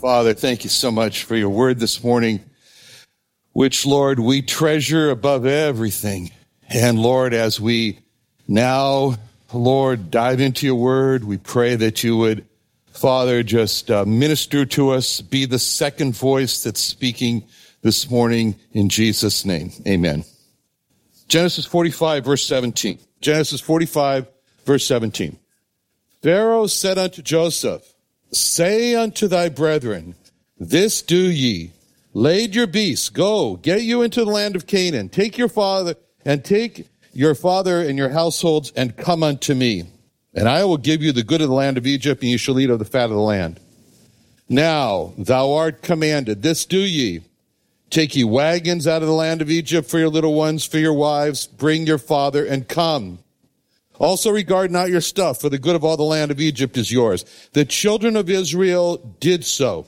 [0.00, 2.40] Father, thank you so much for your word this morning,
[3.52, 6.30] which, Lord, we treasure above everything.
[6.70, 7.98] And Lord, as we
[8.48, 9.16] now,
[9.52, 12.46] Lord, dive into your word, we pray that you would,
[12.92, 17.44] Father, just uh, minister to us, be the second voice that's speaking
[17.82, 19.70] this morning in Jesus' name.
[19.86, 20.24] Amen.
[21.28, 22.98] Genesis 45, verse 17.
[23.20, 24.26] Genesis 45,
[24.64, 25.38] verse 17.
[26.22, 27.86] Pharaoh said unto Joseph,
[28.32, 30.14] Say unto thy brethren,
[30.58, 31.72] This do ye.
[32.12, 35.08] Lade your beasts, go, get you into the land of Canaan.
[35.08, 39.84] Take your father, and take your father and your households, and come unto me.
[40.34, 42.58] And I will give you the good of the land of Egypt, and you shall
[42.58, 43.60] eat of the fat of the land.
[44.48, 47.22] Now thou art commanded, this do ye.
[47.90, 50.94] Take ye wagons out of the land of Egypt for your little ones, for your
[50.94, 53.18] wives, bring your father, and come.
[54.00, 56.90] Also regard not your stuff, for the good of all the land of Egypt is
[56.90, 57.22] yours.
[57.52, 59.86] The children of Israel did so.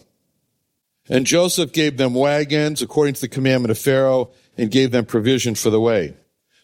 [1.08, 5.54] And Joseph gave them wagons according to the commandment of Pharaoh and gave them provision
[5.54, 6.14] for the way.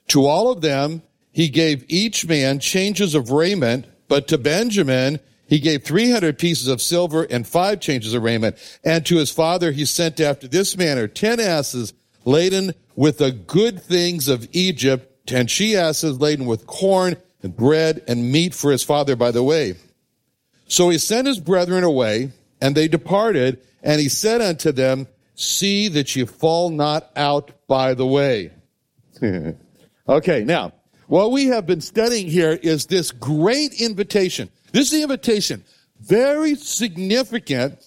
[0.09, 5.59] To all of them, he gave each man changes of raiment, but to Benjamin, he
[5.59, 8.57] gave 300 pieces of silver and five changes of raiment.
[8.85, 11.95] And to his father, he sent after this manner 10 asses
[12.27, 18.03] laden with the good things of Egypt, 10 she asses laden with corn and bread
[18.09, 19.75] and meat for his father by the way.
[20.67, 25.89] So he sent his brethren away, and they departed, and he said unto them, See
[25.89, 28.51] that you fall not out by the way.
[30.09, 30.73] okay, now,
[31.07, 34.51] what we have been studying here is this great invitation.
[34.73, 35.65] This is the invitation.
[36.01, 37.79] Very significant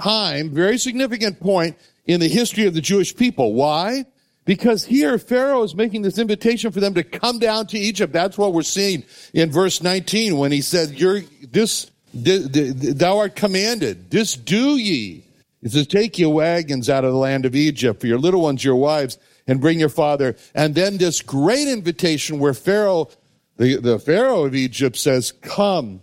[0.00, 1.76] time, very significant point
[2.06, 3.54] in the history of the Jewish people.
[3.54, 4.04] Why?
[4.48, 8.14] Because here Pharaoh is making this invitation for them to come down to Egypt.
[8.14, 9.04] That's what we're seeing
[9.34, 11.20] in verse 19 when he said, You're
[11.52, 15.22] this, thou art commanded, this do ye.
[15.60, 18.64] He says, Take your wagons out of the land of Egypt for your little ones,
[18.64, 20.34] your wives, and bring your father.
[20.54, 23.10] And then this great invitation where Pharaoh,
[23.58, 26.00] the, the Pharaoh of Egypt says, Come.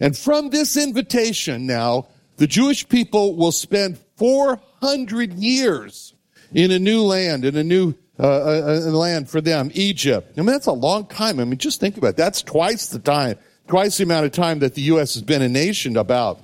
[0.00, 6.15] And from this invitation now, the Jewish people will spend 400 years
[6.52, 10.32] in a new land, in a new uh, uh, uh, land for them, Egypt.
[10.36, 11.38] I mean, that's a long time.
[11.38, 12.16] I mean, just think about it.
[12.16, 15.14] That's twice the time, twice the amount of time that the U.S.
[15.14, 16.40] has been a nation about.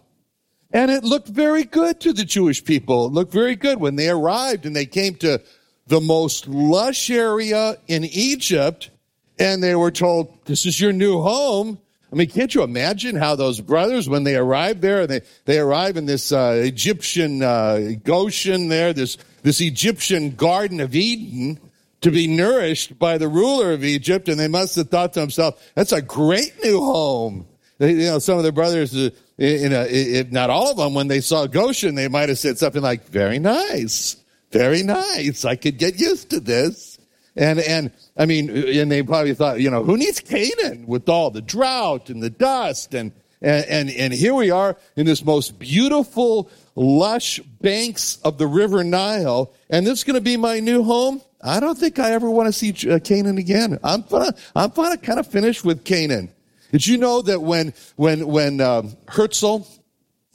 [0.73, 3.07] And it looked very good to the Jewish people.
[3.07, 5.41] It looked very good when they arrived and they came to
[5.87, 8.91] the most lush area in Egypt
[9.39, 11.79] and they were told, this is your new home.
[12.13, 15.97] I mean, can't you imagine how those brothers, when they arrive there, they, they arrive
[15.97, 21.59] in this uh, Egyptian uh, Goshen there, this this Egyptian Garden of Eden
[22.01, 25.59] to be nourished by the ruler of Egypt, and they must have thought to themselves,
[25.75, 27.47] "That's a great new home."
[27.79, 31.09] You know, some of their brothers, uh, in a, if not all of them, when
[31.09, 34.17] they saw Goshen, they might have said something like, "Very nice,
[34.51, 35.45] very nice.
[35.45, 36.99] I could get used to this."
[37.35, 41.31] And and I mean, and they probably thought, you know, who needs Canaan with all
[41.31, 45.59] the drought and the dust and and, and, and here we are in this most
[45.59, 50.83] beautiful, lush banks of the river Nile, and this is going to be my new
[50.83, 51.21] home.
[51.43, 53.79] I don't think I ever want to see uh, Canaan again.
[53.83, 56.33] I'm gonna, I'm kind of finish with Canaan.
[56.71, 59.67] Did you know that when, when, when, um, Herzl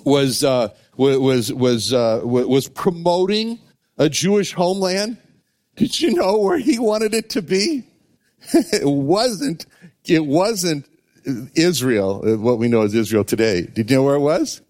[0.03, 3.59] was, uh, was, was, uh, was promoting
[3.97, 5.17] a Jewish homeland,
[5.75, 7.83] did you know where he wanted it to be?
[8.53, 9.65] it wasn't,
[10.05, 10.87] it wasn't
[11.55, 13.63] Israel, uh, what we know as Israel today.
[13.63, 14.61] Did you know where it was?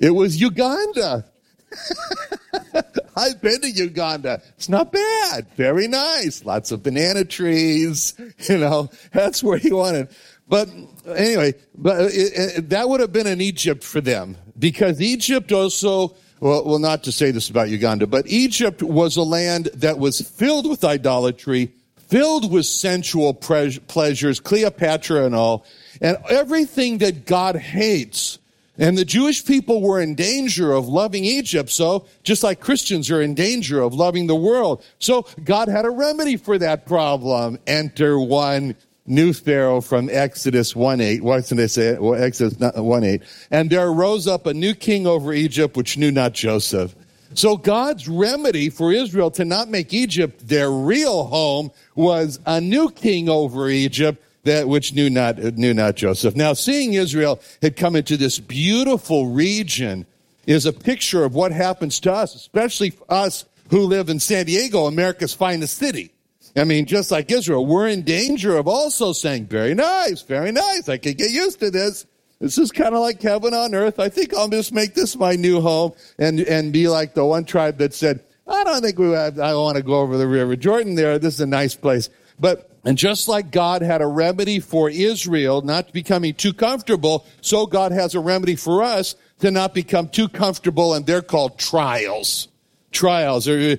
[0.00, 1.24] It was Uganda.
[3.16, 4.42] I've been to Uganda.
[4.56, 5.46] It's not bad.
[5.56, 6.44] Very nice.
[6.44, 8.14] Lots of banana trees.
[8.48, 10.08] You know, that's where he wanted.
[10.48, 10.68] But
[11.06, 16.14] anyway, but it, it, that would have been an Egypt for them because Egypt also
[16.40, 20.20] well, well, not to say this about Uganda, but Egypt was a land that was
[20.20, 25.64] filled with idolatry, filled with sensual pleasures, Cleopatra and all,
[26.02, 28.38] and everything that God hates.
[28.76, 33.22] And the Jewish people were in danger of loving Egypt, so just like Christians are
[33.22, 34.84] in danger of loving the world.
[34.98, 37.58] So God had a remedy for that problem.
[37.68, 38.74] Enter one
[39.06, 41.22] new Pharaoh from Exodus 1 8.
[41.22, 41.98] What did I say?
[41.98, 43.22] Well, Exodus 1 8.
[43.52, 46.96] And there rose up a new king over Egypt, which knew not Joseph.
[47.34, 52.90] So God's remedy for Israel to not make Egypt their real home was a new
[52.90, 56.36] king over Egypt that which knew not knew not Joseph.
[56.36, 60.06] Now, seeing Israel had come into this beautiful region
[60.46, 64.86] is a picture of what happens to us, especially us who live in San Diego,
[64.86, 66.10] America's finest city.
[66.56, 70.88] I mean, just like Israel, we're in danger of also saying, very nice, very nice.
[70.88, 72.06] I can get used to this.
[72.40, 73.98] This is kind of like heaven on earth.
[73.98, 77.44] I think I'll just make this my new home and, and be like the one
[77.44, 80.54] tribe that said, I don't think we have, I want to go over the river
[80.54, 81.18] Jordan there.
[81.18, 82.10] This is a nice place.
[82.38, 87.66] But, and just like God had a remedy for Israel not becoming too comfortable, so
[87.66, 92.48] God has a remedy for us to not become too comfortable, and they're called trials
[92.94, 93.46] trials.
[93.46, 93.76] Uh,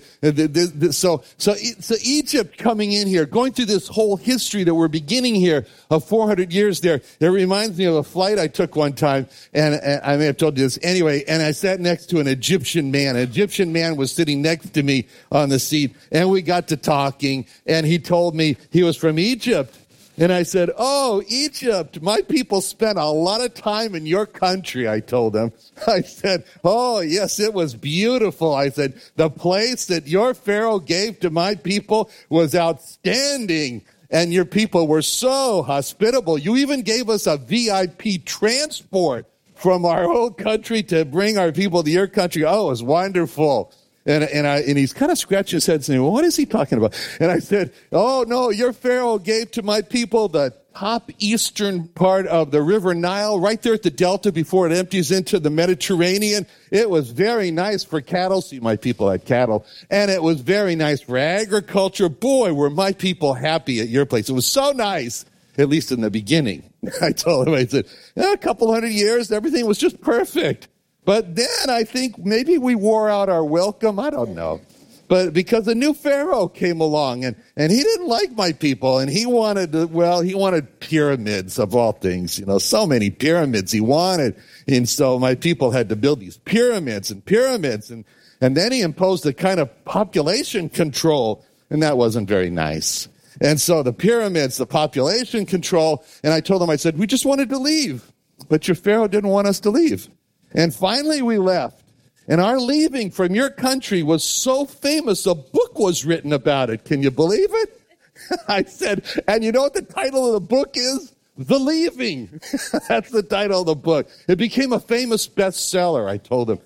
[0.92, 5.34] so, so, so Egypt coming in here, going through this whole history that we're beginning
[5.34, 9.28] here of 400 years there, it reminds me of a flight I took one time,
[9.54, 12.28] and, and I may have told you this anyway, and I sat next to an
[12.28, 13.16] Egyptian man.
[13.16, 16.78] An Egyptian man was sitting next to me on the seat, and we got to
[16.78, 19.76] talking, and he told me he was from Egypt.
[20.18, 24.88] And I said, Oh, Egypt, my people spent a lot of time in your country,
[24.88, 25.52] I told them.
[25.88, 28.54] I said, Oh, yes, it was beautiful.
[28.54, 33.84] I said, The place that your Pharaoh gave to my people was outstanding.
[34.10, 36.38] And your people were so hospitable.
[36.38, 39.26] You even gave us a VIP transport
[39.56, 42.46] from our old country to bring our people to your country.
[42.46, 43.74] Oh, it was wonderful.
[44.06, 46.46] And, and, I, and he's kind of scratching his head saying, well, what is he
[46.46, 46.96] talking about?
[47.19, 52.28] And I said, oh no, your Pharaoh gave to my people the top eastern part
[52.28, 56.46] of the river Nile, right there at the delta before it empties into the Mediterranean.
[56.69, 58.42] It was very nice for cattle.
[58.42, 59.66] See, my people had cattle.
[59.90, 62.10] And it was very nice for agriculture.
[62.10, 64.30] Boy, were my people happy at your place.
[64.30, 65.25] It was so nice,
[65.58, 66.69] at least in the beginning.
[67.01, 67.88] I told him, I said,
[68.18, 70.68] eh, a couple hundred years, everything was just perfect.
[71.06, 74.00] But then I think maybe we wore out our welcome.
[74.00, 74.62] I don't know.
[75.07, 79.10] But because a new Pharaoh came along and, and he didn't like my people and
[79.10, 83.72] he wanted, to, well, he wanted pyramids of all things, you know, so many pyramids
[83.72, 84.36] he wanted.
[84.68, 87.92] And so my people had to build these pyramids and pyramids.
[87.92, 88.04] And,
[88.42, 93.08] and then he imposed a kind of population control and that wasn't very nice.
[93.42, 97.25] And so the pyramids, the population control, and I told him, I said, we just
[97.25, 98.12] wanted to leave,
[98.50, 100.08] but your Pharaoh didn't want us to leave.
[100.56, 101.84] And finally we left.
[102.28, 106.86] And our leaving from your country was so famous, a book was written about it.
[106.86, 107.81] Can you believe it?
[108.48, 111.13] I said, and you know what the title of the book is?
[111.38, 112.40] The Leaving.
[112.88, 114.07] That's the title of the book.
[114.28, 116.60] It became a famous bestseller, I told him.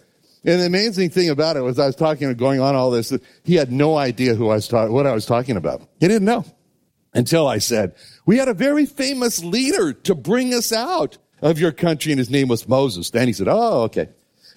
[0.46, 3.12] And the amazing thing about it was I was talking, going on all this,
[3.44, 5.82] he had no idea who I was talking, what I was talking about.
[6.00, 6.46] He didn't know
[7.14, 7.96] until I said,
[8.26, 12.30] we had a very famous leader to bring us out of your country, and his
[12.30, 13.10] name was Moses.
[13.10, 14.10] Then he said, Oh, okay.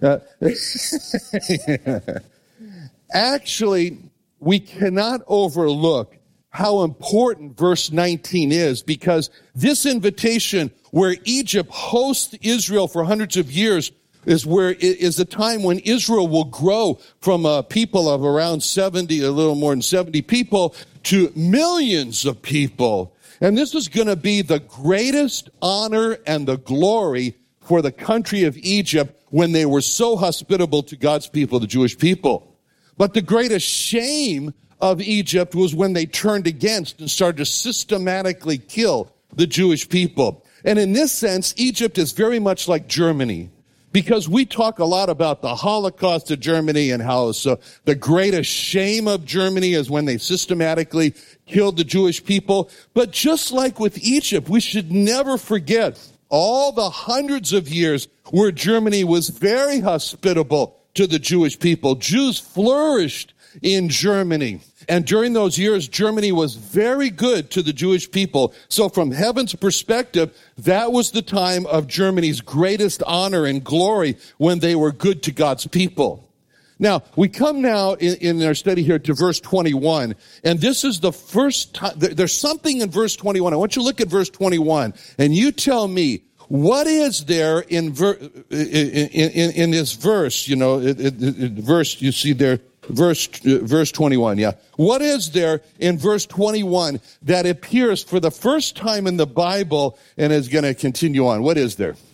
[0.02, 0.18] Uh,
[3.12, 3.98] actually,
[4.40, 6.16] we cannot overlook
[6.50, 13.50] how important verse 19 is because this invitation where Egypt hosts Israel for hundreds of
[13.50, 13.90] years
[14.26, 18.62] is where it is a time when Israel will grow from a people of around
[18.62, 23.11] 70, a little more than 70 people to millions of people
[23.42, 28.44] and this is going to be the greatest honor and the glory for the country
[28.44, 32.56] of Egypt when they were so hospitable to God's people, the Jewish people.
[32.96, 38.58] But the greatest shame of Egypt was when they turned against and started to systematically
[38.58, 40.44] kill the Jewish people.
[40.64, 43.50] And in this sense, Egypt is very much like Germany
[43.92, 47.94] because we talk a lot about the Holocaust of Germany and how so uh, the
[47.94, 51.14] greatest shame of Germany is when they systematically
[51.46, 52.70] killed the Jewish people.
[52.94, 58.50] But just like with Egypt, we should never forget all the hundreds of years where
[58.50, 61.94] Germany was very hospitable to the Jewish people.
[61.94, 64.60] Jews flourished in Germany.
[64.88, 68.54] And during those years, Germany was very good to the Jewish people.
[68.68, 74.58] So from heaven's perspective, that was the time of Germany's greatest honor and glory when
[74.58, 76.28] they were good to God's people.
[76.78, 80.98] Now, we come now in, in, our study here to verse 21, and this is
[80.98, 83.52] the first time, there's something in verse 21.
[83.52, 87.60] I want you to look at verse 21, and you tell me, what is there
[87.60, 88.18] in, ver-
[88.50, 92.58] in, in, in, this verse, you know, it, it, it, verse you see there,
[92.88, 94.52] verse, verse 21, yeah.
[94.76, 99.98] What is there in verse 21 that appears for the first time in the Bible
[100.16, 101.42] and is going to continue on?
[101.42, 101.96] What is there?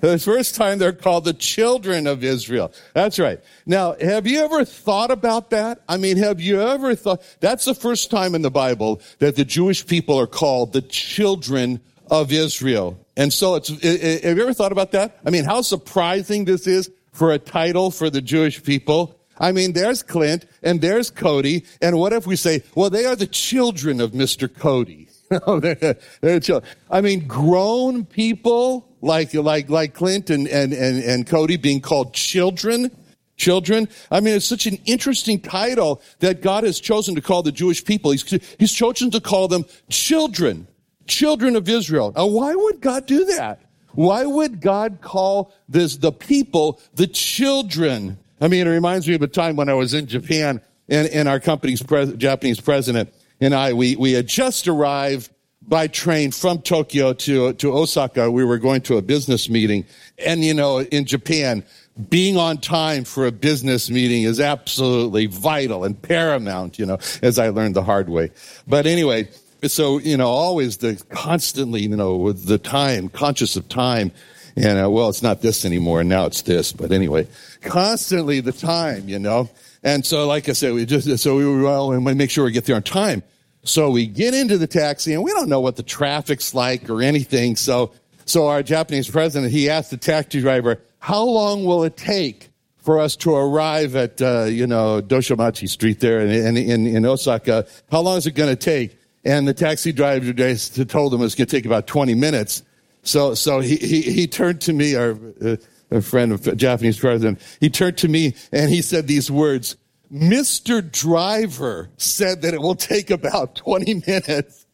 [0.00, 2.72] The first time they're called the children of Israel.
[2.94, 3.40] That's right.
[3.66, 5.82] Now, have you ever thought about that?
[5.88, 9.44] I mean, have you ever thought, that's the first time in the Bible that the
[9.44, 12.98] Jewish people are called the children of Israel.
[13.16, 15.18] And so it's, have you ever thought about that?
[15.24, 19.17] I mean, how surprising this is for a title for the Jewish people.
[19.40, 21.64] I mean, there's Clint and there's Cody.
[21.80, 24.52] And what if we say, well, they are the children of Mr.
[24.52, 25.08] Cody?
[25.30, 26.62] they're, they're.
[26.90, 32.14] I mean, grown people like, like, like Clint and, and, and, and Cody being called
[32.14, 32.90] children.
[33.36, 33.88] Children.
[34.10, 37.84] I mean, it's such an interesting title that God has chosen to call the Jewish
[37.84, 38.10] people.
[38.10, 38.28] He's,
[38.58, 40.66] he's chosen to call them children
[41.08, 42.12] children of Israel.
[42.14, 43.60] Now, why would God do that?
[43.92, 48.18] Why would God call this the people the children?
[48.40, 51.28] I mean, it reminds me of a time when I was in Japan and, and
[51.28, 55.30] our company's Japanese president and I, we, we had just arrived
[55.62, 58.30] by train from Tokyo to, to Osaka.
[58.30, 59.84] We were going to a business meeting.
[60.24, 61.62] And, you know, in Japan,
[62.08, 67.38] being on time for a business meeting is absolutely vital and paramount, you know, as
[67.38, 68.30] I learned the hard way.
[68.66, 69.28] But anyway,
[69.64, 74.12] so, you know, always the constantly, you know, with the time, conscious of time.
[74.58, 76.02] And, uh, well, it's not this anymore.
[76.04, 76.72] Now it's this.
[76.72, 77.28] But anyway,
[77.62, 79.48] constantly the time, you know.
[79.82, 82.52] And so, like I said, we just, so we, well, and we make sure we
[82.52, 83.22] get there on time.
[83.62, 87.02] So we get into the taxi and we don't know what the traffic's like or
[87.02, 87.56] anything.
[87.56, 87.92] So,
[88.24, 92.98] so our Japanese president, he asked the taxi driver, how long will it take for
[92.98, 97.66] us to arrive at, uh, you know, Doshomachi Street there in, in, in Osaka?
[97.90, 98.98] How long is it going to take?
[99.24, 102.62] And the taxi driver told him it's going to take about 20 minutes.
[103.02, 105.56] So, so he, he, he turned to me, our, uh,
[105.90, 109.76] a friend of Japanese president, he turned to me and he said these words,
[110.12, 110.90] Mr.
[110.90, 114.66] Driver said that it will take about 20 minutes.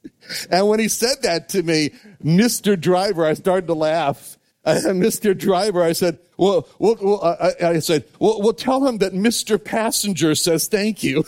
[0.51, 1.91] And when he said that to me,
[2.23, 2.81] Mr.
[2.81, 4.39] Driver, I started to laugh.
[4.67, 5.37] Mr.
[5.37, 9.63] Driver, I said, well, well, well I, I, said, well, we'll tell him that Mr.
[9.63, 11.25] Passenger says thank you.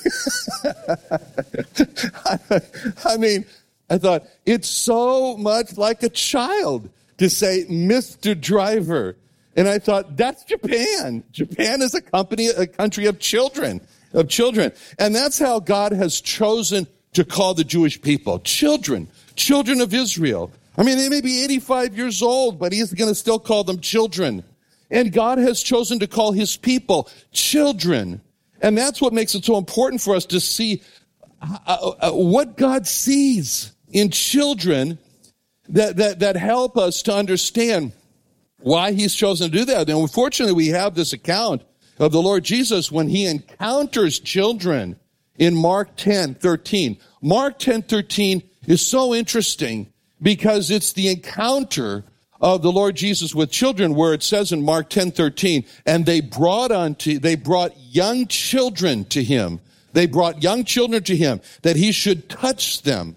[3.04, 3.44] I mean,
[3.88, 8.38] I thought, it's so much like a child to say Mr.
[8.38, 9.16] Driver.
[9.54, 11.24] And I thought, that's Japan.
[11.30, 13.80] Japan is a company, a country of children,
[14.12, 14.72] of children.
[14.98, 18.40] And that's how God has chosen to call the Jewish people.
[18.40, 20.50] Children, children of Israel.
[20.76, 23.80] I mean, they may be 85 years old, but he's going to still call them
[23.80, 24.44] children.
[24.90, 28.20] And God has chosen to call his people children.
[28.60, 30.82] And that's what makes it so important for us to see
[31.40, 34.98] uh, uh, uh, what God sees in children
[35.68, 37.92] that, that, that help us to understand
[38.58, 39.88] why he's chosen to do that.
[39.88, 41.62] And unfortunately, we have this account
[41.98, 44.98] of the Lord Jesus when he encounters children
[45.38, 46.98] in Mark 10, 13.
[47.22, 52.04] Mark 10, 13 is so interesting because it's the encounter
[52.40, 56.20] of the Lord Jesus with children where it says in Mark 10, 13, and they
[56.20, 59.60] brought unto, they brought young children to him.
[59.92, 63.16] They brought young children to him that he should touch them.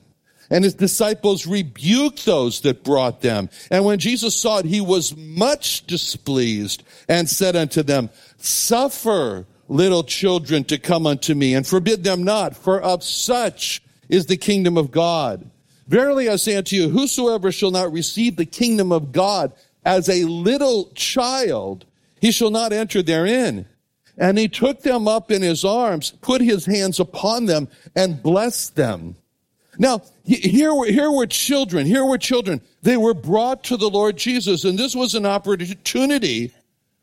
[0.50, 3.50] And his disciples rebuked those that brought them.
[3.70, 10.04] And when Jesus saw it, he was much displeased and said unto them, suffer little
[10.04, 14.78] children to come unto me and forbid them not, for of such is the kingdom
[14.78, 15.50] of God.
[15.88, 19.54] Verily I say unto you, whosoever shall not receive the kingdom of God
[19.86, 21.86] as a little child,
[22.20, 23.66] he shall not enter therein.
[24.18, 28.76] And he took them up in his arms, put his hands upon them, and blessed
[28.76, 29.16] them.
[29.80, 32.62] Now, here were, here were children, here were children.
[32.82, 36.52] They were brought to the Lord Jesus, and this was an opportunity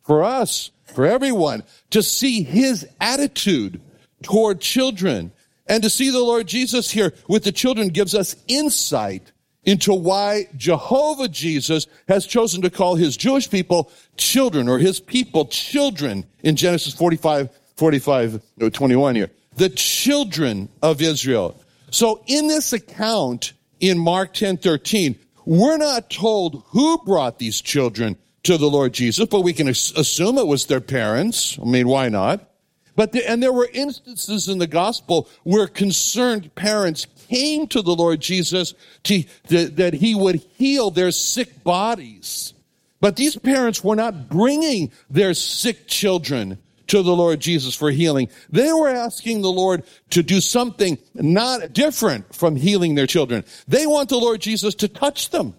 [0.04, 3.80] for us, for everyone, to see his attitude
[4.23, 5.33] toward children.
[5.66, 9.33] And to see the Lord Jesus here with the children gives us insight
[9.64, 15.47] into why Jehovah Jesus has chosen to call his Jewish people children or his people
[15.47, 18.40] children in Genesis 45, 45,
[18.73, 19.30] 21 here.
[19.56, 21.61] The children of Israel.
[21.90, 28.16] So in this account in Mark 10, 13, we're not told who brought these children
[28.43, 31.59] to the Lord Jesus, but we can assume it was their parents.
[31.61, 32.49] I mean, why not?
[32.97, 37.95] But the, and there were instances in the gospel where concerned parents came to the
[37.95, 38.75] Lord Jesus
[39.05, 42.55] to, to, that he would heal their sick bodies.
[43.00, 48.28] But these parents were not bringing their sick children to the Lord Jesus for healing.
[48.50, 53.45] They were asking the Lord to do something not different from healing their children.
[53.69, 55.55] They want the Lord Jesus to touch them.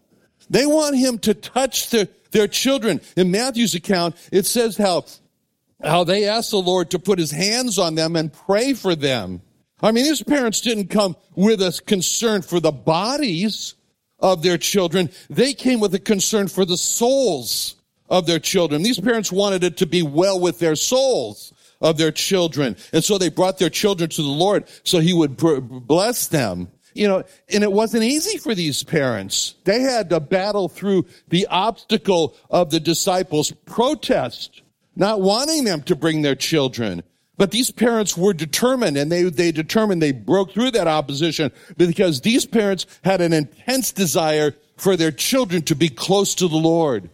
[0.49, 3.01] They want him to touch their, their children.
[3.15, 5.05] In Matthew's account, it says how,
[5.83, 9.41] how they asked the Lord to put his hands on them and pray for them.
[9.81, 13.75] I mean, these parents didn't come with a concern for the bodies
[14.19, 15.09] of their children.
[15.29, 17.75] They came with a concern for the souls
[18.09, 18.83] of their children.
[18.83, 22.75] These parents wanted it to be well with their souls of their children.
[22.93, 26.69] And so they brought their children to the Lord so he would bless them.
[26.93, 27.23] You know,
[27.53, 29.53] and it wasn't easy for these parents.
[29.65, 34.63] They had to battle through the obstacle of the disciples' protest,
[34.95, 37.03] not wanting them to bring their children.
[37.37, 42.21] But these parents were determined and they, they determined they broke through that opposition because
[42.21, 47.11] these parents had an intense desire for their children to be close to the Lord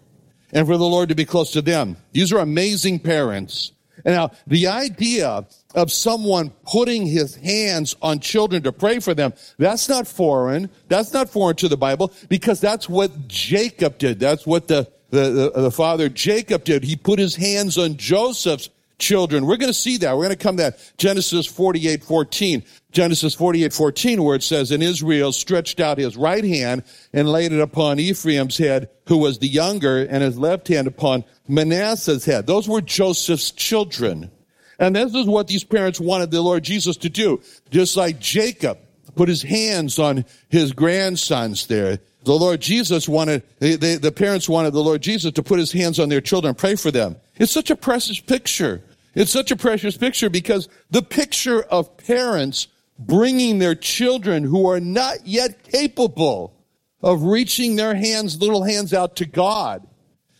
[0.54, 1.98] and for the Lord to be close to them.
[2.14, 3.72] These are amazing parents.
[4.06, 5.46] And now the idea
[5.76, 10.70] of someone putting his hands on children to pray for them, that's not foreign.
[10.88, 14.20] That's not foreign to the Bible because that's what Jacob did.
[14.20, 16.84] That's what the, the, the, the father Jacob did.
[16.84, 19.46] He put his hands on Joseph's children.
[19.46, 20.16] We're going to see that.
[20.16, 20.94] We're going to come to that.
[20.98, 22.64] Genesis 48, 14.
[22.92, 27.52] Genesis 48, 14, where it says, And Israel stretched out his right hand and laid
[27.52, 32.46] it upon Ephraim's head, who was the younger, and his left hand upon Manasseh's head.
[32.46, 34.32] Those were Joseph's children.
[34.80, 37.42] And this is what these parents wanted the Lord Jesus to do.
[37.72, 38.78] Just like Jacob
[39.16, 42.00] put his hands on his grandsons there.
[42.24, 46.10] The Lord Jesus wanted, the parents wanted the Lord Jesus to put his hands on
[46.10, 47.18] their children and pray for them.
[47.38, 48.82] It's such a precious picture.
[49.14, 54.80] It's such a precious picture because the picture of parents bringing their children who are
[54.80, 56.56] not yet capable
[57.02, 59.86] of reaching their hands, little hands out to God.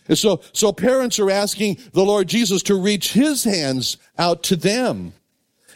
[0.08, 4.56] And so, so parents are asking the Lord Jesus to reach his hands out to
[4.56, 5.12] them.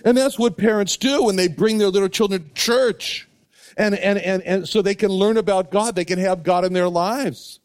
[0.05, 3.28] And that's what parents do when they bring their little children to church.
[3.79, 5.95] And, and, and, and so they can learn about God.
[5.95, 7.61] They can have God in their lives.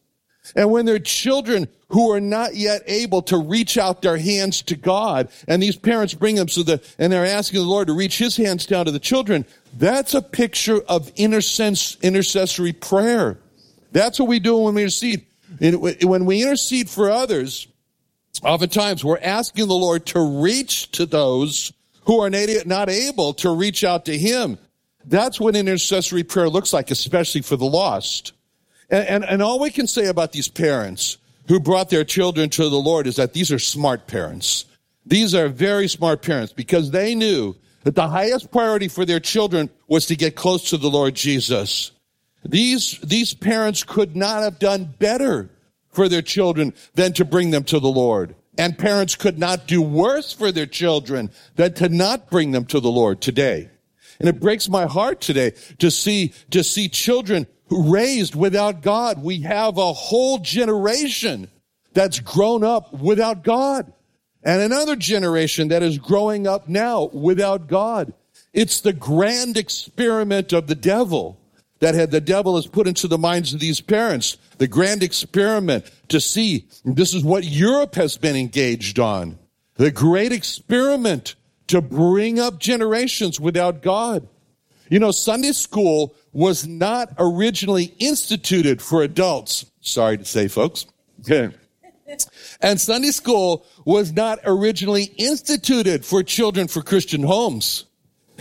[0.55, 4.75] And when their children who are not yet able to reach out their hands to
[4.75, 8.17] God, and these parents bring them so that, and they're asking the Lord to reach
[8.17, 9.45] his hands down to the children,
[9.78, 13.39] that's a picture of intercessory prayer.
[13.91, 15.26] That's what we do when we intercede.
[15.60, 17.67] When we intercede for others,
[18.43, 21.71] oftentimes we're asking the Lord to reach to those
[22.06, 24.58] who are not able to reach out to him.
[25.06, 28.34] That's what intercessory prayer looks like, especially for the lost.
[28.89, 32.70] And, and, and all we can say about these parents who brought their children to
[32.70, 34.66] the Lord is that these are smart parents.
[35.06, 39.70] These are very smart parents because they knew that the highest priority for their children
[39.88, 41.92] was to get close to the Lord Jesus.
[42.46, 45.50] These, these parents could not have done better
[45.92, 48.36] for their children than to bring them to the Lord.
[48.58, 52.80] And parents could not do worse for their children than to not bring them to
[52.80, 53.70] the Lord today.
[54.23, 59.21] And it breaks my heart today to see, to see children raised without God.
[59.21, 61.49] We have a whole generation
[61.91, 63.91] that's grown up without God
[64.45, 68.13] and another generation that is growing up now without God.
[68.53, 71.38] It's the grand experiment of the devil
[71.79, 74.38] that had the devil has put into the minds of these parents.
[74.57, 79.38] The grand experiment to see this is what Europe has been engaged on.
[79.75, 81.36] The great experiment
[81.67, 84.28] to bring up generations without God.
[84.89, 89.65] You know, Sunday school was not originally instituted for adults.
[89.82, 90.86] Sorry to say, folks.
[91.21, 91.56] Okay.
[92.62, 97.86] And Sunday school was not originally instituted for children for Christian homes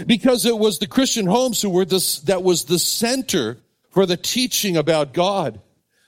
[0.06, 3.58] because it was the Christian homes who were this, that was the center
[3.90, 5.60] for the teaching about God.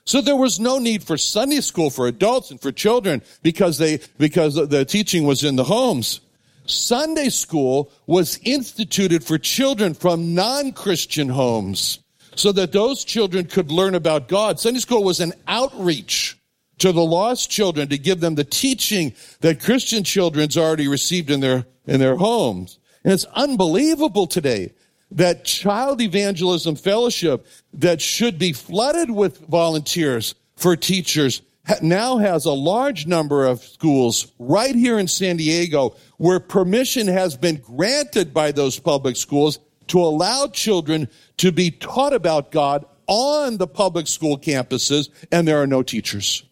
[0.05, 3.99] So there was no need for Sunday school for adults and for children because they,
[4.17, 6.21] because the teaching was in the homes.
[6.65, 11.99] Sunday school was instituted for children from non-Christian homes
[12.35, 14.59] so that those children could learn about God.
[14.59, 16.37] Sunday school was an outreach
[16.79, 21.39] to the lost children to give them the teaching that Christian children's already received in
[21.39, 22.79] their, in their homes.
[23.03, 24.73] And it's unbelievable today
[25.11, 31.41] that child evangelism fellowship that should be flooded with volunteers for teachers
[31.81, 37.35] now has a large number of schools right here in San Diego where permission has
[37.35, 43.57] been granted by those public schools to allow children to be taught about God on
[43.57, 46.43] the public school campuses, and there are no teachers.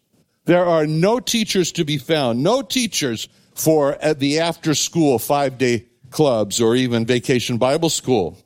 [0.44, 5.58] There are no teachers to be found, no teachers for uh, the after school five
[5.58, 8.38] day clubs or even vacation Bible school.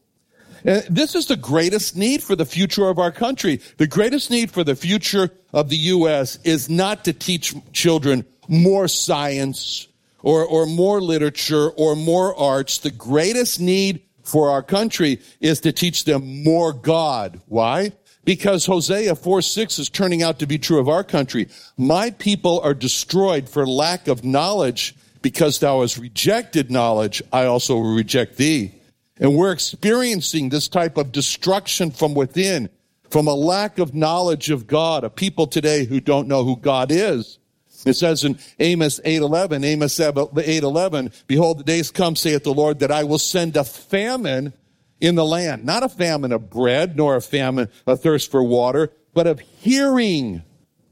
[0.65, 3.61] And this is the greatest need for the future of our country.
[3.77, 6.39] The greatest need for the future of the U.S.
[6.45, 9.89] is not to teach children more science
[10.23, 12.79] or, or more literature or more arts.
[12.79, 17.41] The greatest need for our country is to teach them more God.
[17.47, 17.93] Why?
[18.29, 21.49] because Hosea 4 6 is turning out to be true of our country.
[21.79, 24.95] My people are destroyed for lack of knowledge.
[25.23, 28.75] Because thou hast rejected knowledge, I also will reject thee.
[29.19, 32.69] And we're experiencing this type of destruction from within,
[33.11, 36.91] from a lack of knowledge of God, a people today who don't know who God
[36.91, 37.39] is.
[37.87, 42.91] It says in Amos 8:11, Amos 8:11, behold the days come saith the Lord that
[42.91, 44.53] I will send a famine
[45.01, 48.91] in the land, not a famine of bread nor a famine a thirst for water,
[49.15, 50.43] but of hearing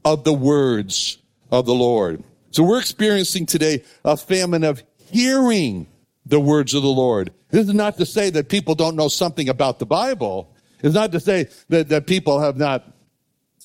[0.05, 1.17] of the words
[1.51, 2.23] of the Lord.
[2.51, 5.87] So we're experiencing today a famine of hearing
[6.25, 7.31] the words of the Lord.
[7.49, 10.49] This is not to say that people don't know something about the Bible.
[10.81, 12.85] It's not to say that, that people have not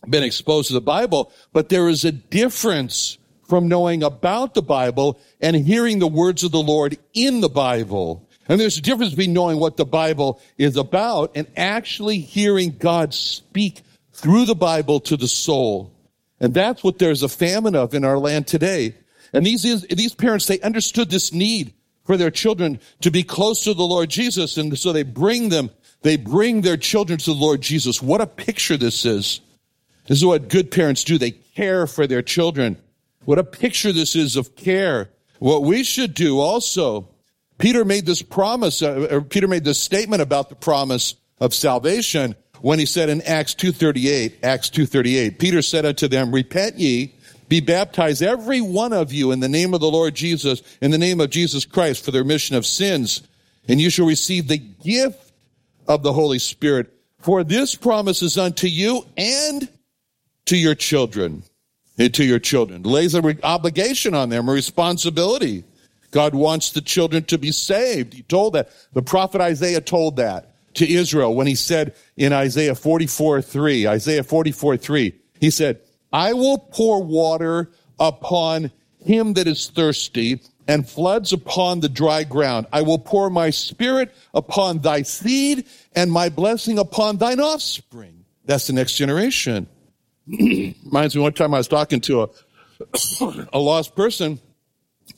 [0.08, 5.20] been exposed to the Bible, but there is a difference from knowing about the Bible
[5.40, 8.28] and hearing the words of the Lord in the Bible.
[8.48, 13.14] And there's a difference between knowing what the Bible is about and actually hearing God
[13.14, 15.92] speak through the Bible to the soul.
[16.40, 18.96] And that's what there's a famine of in our land today.
[19.32, 21.72] And these, these parents, they understood this need
[22.04, 24.56] for their children to be close to the Lord Jesus.
[24.56, 25.70] And so they bring them,
[26.02, 28.02] they bring their children to the Lord Jesus.
[28.02, 29.40] What a picture this is.
[30.06, 31.18] This is what good parents do.
[31.18, 32.76] They care for their children.
[33.24, 35.10] What a picture this is of care.
[35.38, 37.08] What we should do also,
[37.58, 42.78] Peter made this promise, uh, Peter made this statement about the promise of salvation when
[42.78, 47.12] he said in Acts 2.38, Acts 2.38, Peter said unto them, Repent ye,
[47.48, 50.98] be baptized every one of you in the name of the Lord Jesus, in the
[50.98, 53.22] name of Jesus Christ for the remission of sins,
[53.68, 55.21] and you shall receive the gift
[55.88, 56.92] of the Holy Spirit.
[57.18, 59.68] For this promise is unto you and
[60.46, 61.44] to your children
[61.98, 62.82] and to your children.
[62.82, 65.64] Lays an obligation on them, a responsibility.
[66.10, 68.12] God wants the children to be saved.
[68.12, 68.70] He told that.
[68.92, 74.22] The prophet Isaiah told that to Israel when he said in Isaiah 44 3, Isaiah
[74.22, 75.80] 44 3, he said,
[76.12, 78.70] I will pour water upon
[79.04, 82.66] him that is thirsty and floods upon the dry ground.
[82.72, 88.24] I will pour my spirit upon thy seed and my blessing upon thine offspring.
[88.44, 89.66] That's the next generation.
[90.26, 92.28] Reminds me one time I was talking to a,
[93.52, 94.40] a lost person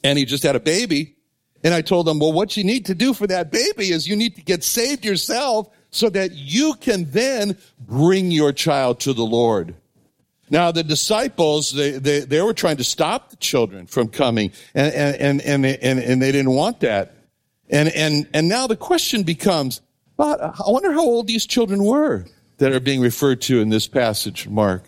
[0.03, 1.17] and he just had a baby.
[1.63, 4.17] And I told him, well, what you need to do for that baby is you
[4.17, 9.25] need to get saved yourself so that you can then bring your child to the
[9.25, 9.75] Lord.
[10.51, 14.95] Now, the disciples, they, they, they were trying to stop the children from coming and,
[14.95, 17.15] and, and, and, and they didn't want that.
[17.71, 19.81] And, and, and now the question becomes,
[20.17, 22.27] but I wonder how old these children were
[22.59, 24.85] that are being referred to in this passage, Mark.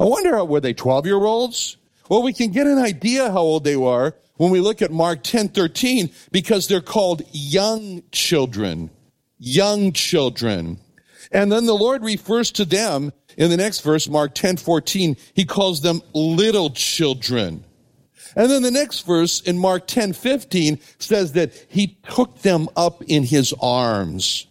[0.00, 1.76] I wonder, were they 12 year olds?
[2.08, 5.22] Well, we can get an idea how old they were when we look at Mark
[5.22, 8.90] 10, 13, because they're called young children.
[9.38, 10.78] Young children.
[11.32, 15.16] And then the Lord refers to them in the next verse, Mark 10, 14.
[15.32, 17.64] He calls them little children.
[18.36, 23.02] And then the next verse in Mark 10, 15 says that he took them up
[23.04, 24.46] in his arms.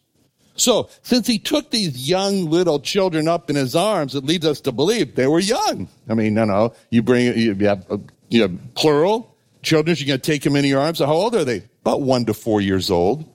[0.55, 4.61] So, since he took these young little children up in his arms, it leads us
[4.61, 5.87] to believe they were young.
[6.09, 7.85] I mean, no, no, you bring, you have,
[8.29, 10.99] you have plural children, you're going to take them in your arms.
[10.99, 11.63] How old are they?
[11.81, 13.25] About one to four years old,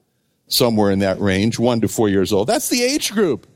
[0.49, 2.49] somewhere in that range, one to four years old.
[2.49, 3.47] That's the age group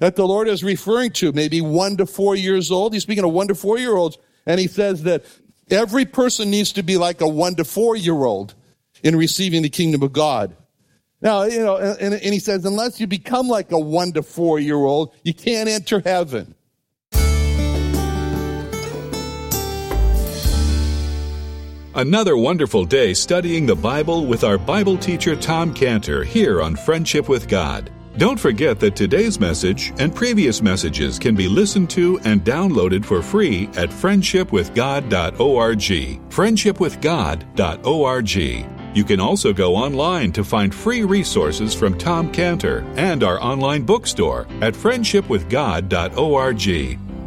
[0.00, 2.92] that the Lord is referring to, maybe one to four years old.
[2.92, 5.24] He's speaking of one to four year olds, and he says that
[5.70, 8.54] every person needs to be like a one to four year old
[9.02, 10.56] in receiving the kingdom of God.
[11.22, 14.58] Now, you know, and, and he says, unless you become like a one to four
[14.58, 16.54] year old, you can't enter heaven.
[21.92, 27.28] Another wonderful day studying the Bible with our Bible teacher Tom Cantor here on Friendship
[27.28, 27.90] with God.
[28.16, 33.22] Don't forget that today's message and previous messages can be listened to and downloaded for
[33.22, 35.80] free at friendshipwithgod.org.
[36.30, 38.66] Friendshipwithgod.org.
[38.92, 43.84] You can also go online to find free resources from Tom Cantor and our online
[43.84, 47.09] bookstore at friendshipwithgod.org.